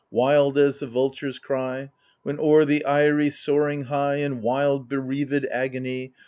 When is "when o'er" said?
2.23-2.65